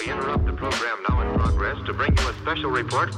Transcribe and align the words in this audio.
We 0.00 0.10
interrupt 0.10 0.46
the 0.46 0.52
program 0.52 0.98
now 1.08 1.20
in 1.20 1.38
progress 1.38 1.76
to 1.86 1.92
bring 1.92 2.16
you 2.16 2.28
a 2.28 2.34
special 2.34 2.70
report. 2.70 3.14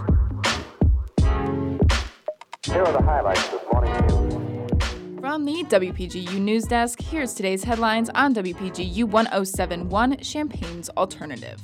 Here 2.64 2.82
are 2.82 2.92
the 2.92 3.02
highlights 3.02 3.48
this 3.48 3.62
morning's 3.72 4.12
news. 4.12 5.20
From 5.20 5.44
the 5.44 5.64
WPGU 5.64 6.38
News 6.40 6.64
Desk, 6.64 7.00
here's 7.00 7.34
today's 7.34 7.64
headlines 7.64 8.10
on 8.14 8.34
WPGU 8.34 9.04
1071 9.04 10.18
Champaign's 10.18 10.88
Alternative. 10.90 11.60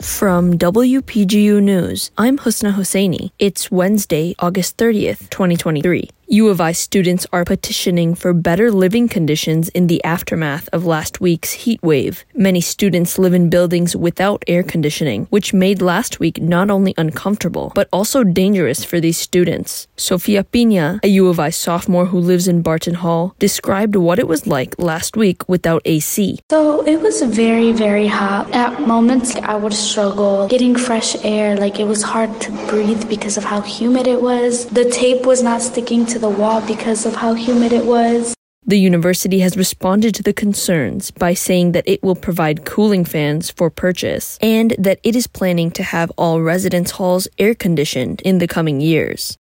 From 0.00 0.58
WPGU 0.58 1.62
News, 1.62 2.10
I'm 2.18 2.38
Husna 2.38 2.74
Hussaini. 2.74 3.30
It's 3.38 3.70
Wednesday, 3.70 4.34
August 4.38 4.76
30th, 4.76 5.30
2023. 5.30 6.10
U 6.32 6.48
of 6.48 6.62
I 6.62 6.72
students 6.72 7.26
are 7.30 7.44
petitioning 7.44 8.14
for 8.14 8.32
better 8.32 8.70
living 8.70 9.06
conditions 9.06 9.68
in 9.68 9.86
the 9.86 10.02
aftermath 10.02 10.66
of 10.72 10.86
last 10.86 11.20
week's 11.20 11.52
heat 11.52 11.82
wave. 11.82 12.24
Many 12.32 12.62
students 12.62 13.18
live 13.18 13.34
in 13.34 13.50
buildings 13.50 13.94
without 13.94 14.42
air 14.48 14.62
conditioning, 14.62 15.26
which 15.28 15.52
made 15.52 15.82
last 15.82 16.20
week 16.20 16.40
not 16.40 16.70
only 16.70 16.94
uncomfortable, 16.96 17.70
but 17.74 17.86
also 17.92 18.24
dangerous 18.24 18.82
for 18.82 18.98
these 18.98 19.18
students. 19.18 19.88
Sofia 19.98 20.42
Pina, 20.42 21.00
a 21.02 21.08
U 21.08 21.28
of 21.28 21.38
I 21.38 21.50
sophomore 21.50 22.06
who 22.06 22.18
lives 22.18 22.48
in 22.48 22.62
Barton 22.62 22.94
Hall, 22.94 23.34
described 23.38 23.94
what 23.94 24.18
it 24.18 24.26
was 24.26 24.46
like 24.46 24.78
last 24.78 25.18
week 25.18 25.46
without 25.50 25.82
AC. 25.84 26.40
So 26.50 26.80
it 26.86 27.02
was 27.02 27.20
very, 27.20 27.72
very 27.72 28.06
hot. 28.06 28.50
At 28.54 28.80
moments, 28.80 29.36
I 29.36 29.56
would 29.56 29.74
struggle 29.74 30.48
getting 30.48 30.76
fresh 30.76 31.14
air. 31.26 31.58
Like 31.58 31.78
it 31.78 31.84
was 31.84 32.02
hard 32.02 32.40
to 32.40 32.52
breathe 32.70 33.06
because 33.06 33.36
of 33.36 33.44
how 33.44 33.60
humid 33.60 34.06
it 34.06 34.22
was. 34.22 34.64
The 34.68 34.88
tape 34.88 35.26
was 35.26 35.42
not 35.42 35.60
sticking 35.60 36.06
to 36.06 36.21
the 36.22 36.30
wall 36.30 36.64
because 36.66 37.04
of 37.04 37.16
how 37.16 37.34
humid 37.34 37.72
it 37.72 37.84
was. 37.84 38.32
The 38.64 38.78
university 38.78 39.40
has 39.40 39.56
responded 39.56 40.14
to 40.14 40.22
the 40.22 40.32
concerns 40.32 41.10
by 41.10 41.34
saying 41.34 41.72
that 41.72 41.86
it 41.86 42.00
will 42.00 42.14
provide 42.14 42.64
cooling 42.64 43.04
fans 43.04 43.50
for 43.50 43.70
purchase 43.70 44.38
and 44.40 44.72
that 44.78 45.00
it 45.02 45.16
is 45.16 45.26
planning 45.26 45.72
to 45.72 45.82
have 45.82 46.12
all 46.16 46.40
residence 46.40 46.92
halls 46.92 47.26
air 47.40 47.56
conditioned 47.56 48.20
in 48.22 48.38
the 48.38 48.46
coming 48.46 48.80
years. 48.80 49.36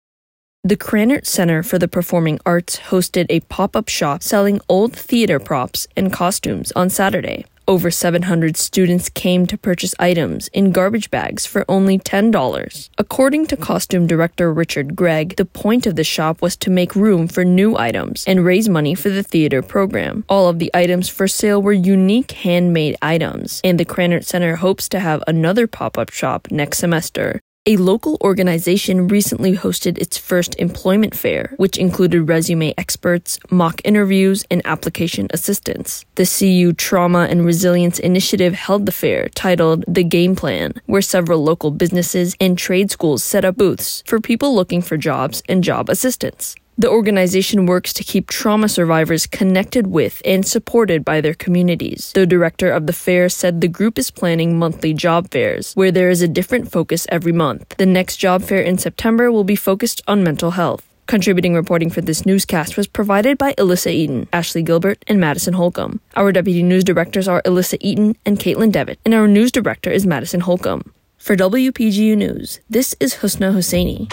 The 0.64 0.78
Krannert 0.78 1.26
Center 1.26 1.64
for 1.64 1.78
the 1.78 1.90
Performing 1.90 2.40
Arts 2.46 2.80
hosted 2.80 3.26
a 3.30 3.42
pop 3.42 3.76
up 3.76 3.90
shop 3.90 4.24
selling 4.24 4.62
old 4.70 4.94
theater 4.94 5.38
props 5.38 5.86
and 5.98 6.14
costumes 6.14 6.72
on 6.78 6.90
Saturday. 6.90 7.46
Over 7.70 7.92
700 7.92 8.58
students 8.58 9.10
came 9.10 9.46
to 9.46 9.56
purchase 9.56 9.94
items 10.00 10.48
in 10.48 10.72
garbage 10.72 11.12
bags 11.12 11.46
for 11.46 11.66
only 11.70 12.00
$10. 12.00 12.90
According 12.98 13.46
to 13.46 13.56
costume 13.56 14.08
director 14.08 14.52
Richard 14.52 14.96
Gregg, 14.96 15.36
the 15.36 15.46
point 15.46 15.86
of 15.86 15.96
the 15.96 16.04
shop 16.04 16.42
was 16.42 16.58
to 16.58 16.72
make 16.72 16.96
room 16.96 17.28
for 17.28 17.46
new 17.46 17.78
items 17.78 18.24
and 18.26 18.44
raise 18.44 18.68
money 18.68 18.96
for 18.96 19.10
the 19.10 19.22
theater 19.22 19.62
program. 19.62 20.26
All 20.28 20.48
of 20.48 20.58
the 20.58 20.72
items 20.74 21.10
for 21.10 21.28
sale 21.28 21.62
were 21.62 21.72
unique 21.72 22.32
handmade 22.32 22.98
items, 23.04 23.62
and 23.64 23.80
the 23.80 23.86
Krannert 23.86 24.26
Center 24.26 24.56
hopes 24.56 24.90
to 24.90 25.00
have 25.00 25.24
another 25.28 25.68
pop 25.68 25.96
up 25.96 26.10
shop 26.10 26.48
next 26.50 26.80
semester. 26.80 27.40
A 27.66 27.76
local 27.76 28.18
organization 28.22 29.10
recently 29.10 29.54
hosted 29.56 29.98
its 29.98 30.18
first 30.18 30.56
employment 30.60 31.14
fair, 31.14 31.54
which 31.58 31.78
included 31.78 32.24
resume 32.24 32.74
experts, 32.78 33.38
mock 33.52 33.82
interviews, 33.84 34.46
and 34.50 34.62
application 34.64 35.28
assistance. 35.32 36.06
The 36.16 36.26
CU 36.26 36.72
Trauma 36.72 37.28
and 37.30 37.46
Resilience 37.46 38.00
Initiative 38.00 38.54
held 38.54 38.86
the 38.86 38.94
fair 38.94 39.28
titled 39.36 39.84
The 39.90 40.06
Game 40.06 40.38
Plan, 40.38 40.74
where 40.86 41.02
several 41.02 41.44
local 41.44 41.70
businesses 41.70 42.34
and 42.40 42.58
trade 42.58 42.92
schools 42.92 43.26
set 43.26 43.44
up 43.44 43.58
booths 43.58 44.04
for 44.08 44.22
people 44.22 44.56
looking 44.56 44.82
for 44.82 44.96
jobs 44.96 45.44
and 45.50 45.62
job 45.62 45.90
assistance. 45.90 46.56
The 46.80 46.90
organization 46.90 47.66
works 47.66 47.92
to 47.92 48.06
keep 48.06 48.30
trauma 48.30 48.70
survivors 48.70 49.28
connected 49.28 49.88
with 49.88 50.22
and 50.24 50.48
supported 50.48 51.04
by 51.04 51.20
their 51.20 51.34
communities. 51.34 52.14
The 52.16 52.26
director 52.26 52.72
of 52.72 52.88
the 52.88 52.94
fair 52.94 53.28
said 53.28 53.60
the 53.60 53.68
group 53.68 54.00
is 54.00 54.10
planning 54.10 54.58
monthly 54.58 54.94
job 54.94 55.30
fairs, 55.30 55.74
where 55.74 55.92
there 55.92 56.10
is 56.10 56.22
a 56.22 56.28
different 56.30 56.72
focus 56.72 57.06
every 57.10 57.34
month. 57.34 57.76
The 57.78 57.86
next 57.86 58.16
job 58.16 58.44
fair 58.44 58.62
in 58.62 58.78
September 58.78 59.30
will 59.30 59.44
be 59.44 59.58
focused 59.58 60.02
on 60.08 60.24
mental 60.24 60.52
health. 60.52 60.88
Contributing 61.06 61.54
reporting 61.54 61.90
for 61.90 62.00
this 62.00 62.26
newscast 62.26 62.78
was 62.78 62.88
provided 62.88 63.38
by 63.38 63.54
Elissa 63.58 63.92
Eaton, 63.92 64.30
Ashley 64.32 64.64
Gilbert, 64.64 65.04
and 65.06 65.20
Madison 65.20 65.56
Holcomb. 65.56 66.00
Our 66.16 66.32
deputy 66.32 66.64
news 66.64 66.86
directors 66.86 67.28
are 67.28 67.42
Elissa 67.44 67.76
Eaton 67.86 68.16
and 68.26 68.40
Caitlin 68.40 68.72
Devitt, 68.72 69.00
and 69.04 69.14
our 69.14 69.28
news 69.28 69.52
director 69.52 69.92
is 69.92 70.06
Madison 70.06 70.40
Holcomb. 70.40 70.94
For 71.18 71.36
WPGU 71.36 72.16
News, 72.16 72.62
this 72.70 72.96
is 73.02 73.16
Husna 73.16 73.54
Hussaini. 73.54 74.10